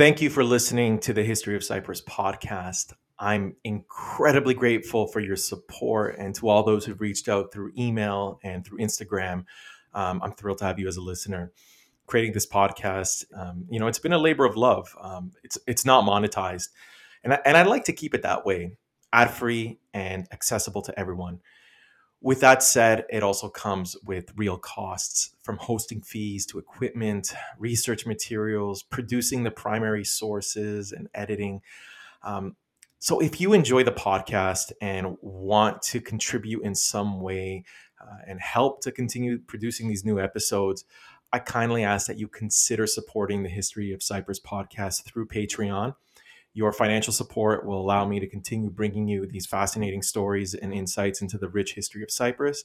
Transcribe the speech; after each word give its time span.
Thank 0.00 0.22
you 0.22 0.30
for 0.30 0.42
listening 0.42 0.98
to 1.00 1.12
the 1.12 1.22
History 1.22 1.54
of 1.54 1.62
Cyprus 1.62 2.00
podcast. 2.00 2.94
I'm 3.18 3.54
incredibly 3.64 4.54
grateful 4.54 5.06
for 5.06 5.20
your 5.20 5.36
support 5.36 6.16
and 6.18 6.34
to 6.36 6.48
all 6.48 6.62
those 6.62 6.86
who've 6.86 7.02
reached 7.02 7.28
out 7.28 7.52
through 7.52 7.72
email 7.76 8.40
and 8.42 8.64
through 8.64 8.78
Instagram. 8.78 9.44
Um, 9.92 10.22
I'm 10.22 10.32
thrilled 10.32 10.56
to 10.60 10.64
have 10.64 10.78
you 10.78 10.88
as 10.88 10.96
a 10.96 11.02
listener. 11.02 11.52
Creating 12.06 12.32
this 12.32 12.46
podcast, 12.46 13.26
um, 13.36 13.66
you 13.68 13.78
know, 13.78 13.88
it's 13.88 13.98
been 13.98 14.14
a 14.14 14.18
labor 14.18 14.46
of 14.46 14.56
love. 14.56 14.88
Um, 14.98 15.32
it's 15.44 15.58
it's 15.66 15.84
not 15.84 16.06
monetized, 16.06 16.70
and 17.22 17.34
I, 17.34 17.40
and 17.44 17.54
I'd 17.54 17.66
like 17.66 17.84
to 17.84 17.92
keep 17.92 18.14
it 18.14 18.22
that 18.22 18.46
way, 18.46 18.78
ad 19.12 19.30
free 19.30 19.80
and 19.92 20.26
accessible 20.32 20.80
to 20.80 20.98
everyone. 20.98 21.40
With 22.22 22.40
that 22.40 22.62
said, 22.62 23.06
it 23.08 23.22
also 23.22 23.48
comes 23.48 23.96
with 24.04 24.32
real 24.36 24.58
costs 24.58 25.30
from 25.42 25.56
hosting 25.56 26.02
fees 26.02 26.44
to 26.46 26.58
equipment, 26.58 27.32
research 27.58 28.04
materials, 28.04 28.82
producing 28.82 29.42
the 29.42 29.50
primary 29.50 30.04
sources, 30.04 30.92
and 30.92 31.08
editing. 31.14 31.62
Um, 32.22 32.56
so, 32.98 33.20
if 33.20 33.40
you 33.40 33.54
enjoy 33.54 33.84
the 33.84 33.92
podcast 33.92 34.72
and 34.82 35.16
want 35.22 35.80
to 35.82 36.00
contribute 36.02 36.62
in 36.62 36.74
some 36.74 37.22
way 37.22 37.64
uh, 37.98 38.18
and 38.26 38.38
help 38.38 38.82
to 38.82 38.92
continue 38.92 39.38
producing 39.38 39.88
these 39.88 40.04
new 40.04 40.20
episodes, 40.20 40.84
I 41.32 41.38
kindly 41.38 41.84
ask 41.84 42.06
that 42.08 42.18
you 42.18 42.28
consider 42.28 42.86
supporting 42.86 43.42
the 43.42 43.48
History 43.48 43.92
of 43.92 44.02
Cyprus 44.02 44.40
podcast 44.40 45.04
through 45.04 45.28
Patreon. 45.28 45.94
Your 46.52 46.72
financial 46.72 47.12
support 47.12 47.64
will 47.64 47.80
allow 47.80 48.06
me 48.06 48.18
to 48.18 48.26
continue 48.26 48.70
bringing 48.70 49.06
you 49.06 49.26
these 49.26 49.46
fascinating 49.46 50.02
stories 50.02 50.54
and 50.54 50.72
insights 50.72 51.22
into 51.22 51.38
the 51.38 51.48
rich 51.48 51.74
history 51.74 52.02
of 52.02 52.10
Cyprus 52.10 52.64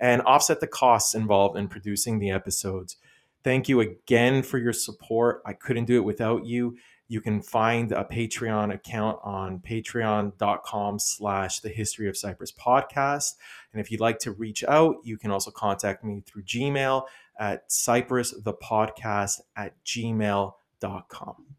and 0.00 0.22
offset 0.22 0.60
the 0.60 0.66
costs 0.66 1.14
involved 1.14 1.58
in 1.58 1.68
producing 1.68 2.18
the 2.18 2.30
episodes. 2.30 2.96
Thank 3.44 3.68
you 3.68 3.80
again 3.80 4.42
for 4.42 4.58
your 4.58 4.72
support. 4.72 5.42
I 5.44 5.52
couldn't 5.52 5.84
do 5.84 5.96
it 5.96 6.04
without 6.04 6.46
you. 6.46 6.76
You 7.08 7.20
can 7.20 7.40
find 7.40 7.92
a 7.92 8.04
Patreon 8.04 8.74
account 8.74 9.18
on 9.22 9.60
patreon.com 9.60 10.98
slash 10.98 11.60
the 11.60 11.68
history 11.68 12.08
of 12.08 12.16
Cyprus 12.16 12.50
podcast. 12.50 13.34
And 13.72 13.80
if 13.80 13.92
you'd 13.92 14.00
like 14.00 14.18
to 14.20 14.32
reach 14.32 14.64
out, 14.64 14.96
you 15.04 15.16
can 15.16 15.30
also 15.30 15.52
contact 15.52 16.02
me 16.02 16.22
through 16.26 16.42
Gmail 16.42 17.04
at 17.38 17.68
cyprusthepodcast 17.68 19.40
at 19.56 19.74
gmail.com. 19.84 21.55